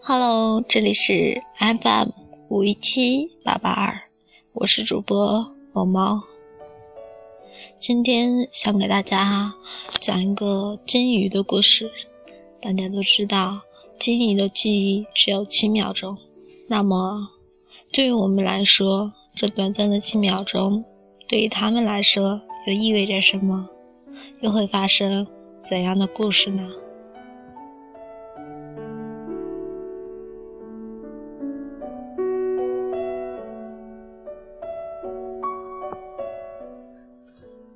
[0.00, 2.10] Hello，这里是 FM
[2.48, 4.02] 五一七八八二，
[4.52, 6.22] 我是主播猫猫。
[7.78, 9.52] 今天想给大家
[10.00, 11.90] 讲一个金鱼的故事。
[12.60, 13.60] 大家都知道，
[13.98, 16.16] 金鱼的记忆只有七秒钟。
[16.68, 17.28] 那么，
[17.92, 20.84] 对于我们来说，这短暂的七秒钟，
[21.28, 23.68] 对于他们来说又意味着什么？
[24.40, 25.24] 又会发生
[25.62, 26.68] 怎样的故事呢？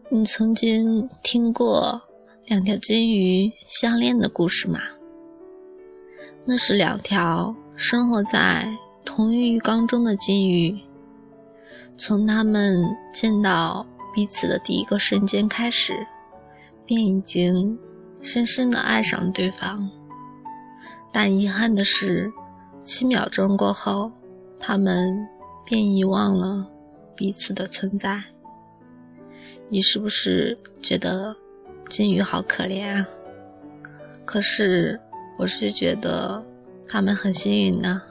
[0.09, 2.02] 你曾经听过
[2.47, 4.80] 两条金鱼相恋的故事吗？
[6.45, 10.80] 那是两条生活在同一鱼缸中的金鱼，
[11.97, 16.06] 从它们见到彼此的第一个瞬间开始，
[16.84, 17.78] 便已经
[18.20, 19.91] 深深的爱上了对方。
[21.12, 22.33] 但遗憾的是，
[22.84, 24.12] 七秒钟过后，
[24.58, 25.27] 他们
[25.64, 26.69] 便遗忘了
[27.16, 28.25] 彼此的存在。
[29.69, 31.36] 你是不是觉得
[31.88, 33.08] 金鱼好可怜啊？
[34.25, 35.00] 可是
[35.38, 36.44] 我是觉得
[36.86, 38.03] 他们很幸运呢，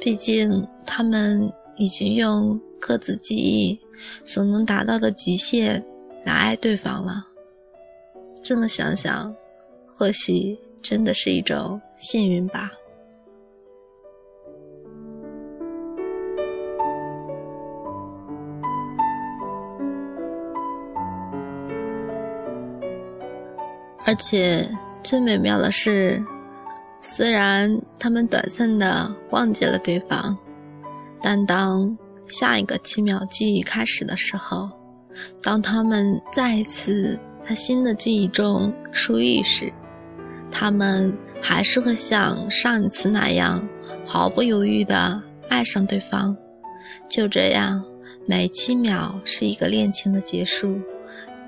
[0.00, 3.80] 毕竟他们已经用各自记忆
[4.24, 5.84] 所能达到的极限
[6.24, 7.26] 来爱对方了。
[8.42, 9.34] 这么想想，
[9.86, 12.70] 或许真的是一种幸运吧。
[24.08, 24.70] 而且
[25.02, 26.24] 最美妙的是，
[27.00, 30.38] 虽然他们短暂的忘记了对方，
[31.20, 34.70] 但当下一个七秒记忆开始的时候，
[35.42, 39.72] 当他们再次在新的记忆中初遇时，
[40.50, 43.68] 他们还是会像上一次那样
[44.04, 46.36] 毫不犹豫的爱上对方。
[47.08, 47.84] 就这样，
[48.26, 50.80] 每七秒是一个恋情的结束，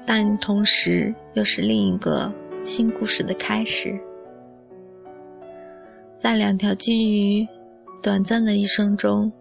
[0.07, 2.33] 但同时又是另一个。
[2.61, 4.01] 新故事的开始，
[6.19, 7.47] 在两条金鱼
[8.03, 9.33] 短暂的一生中，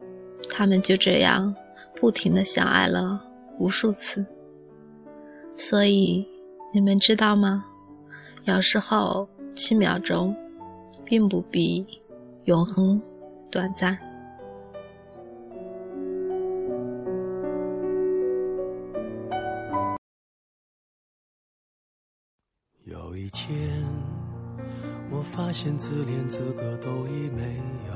[0.50, 1.56] 他们就这样
[1.96, 3.25] 不停的相爱了
[3.58, 4.25] 无数次。
[5.56, 6.28] 所以，
[6.74, 7.66] 你们知道吗？
[8.46, 10.35] 有时候七秒钟，
[11.03, 11.85] 并不比
[12.46, 13.02] 永恒
[13.52, 13.97] 短暂。
[22.84, 23.84] 有一天，
[25.12, 27.58] 我发现自怜资格都已没
[27.90, 27.96] 有，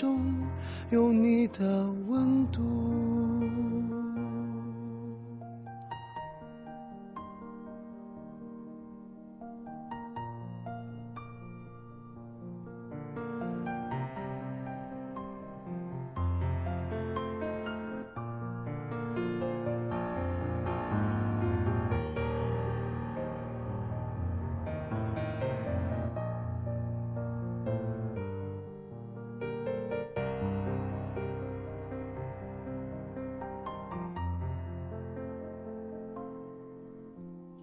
[0.00, 0.18] 中。
[0.88, 3.99] 有你的温度。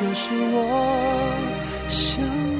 [0.00, 2.57] 这是我想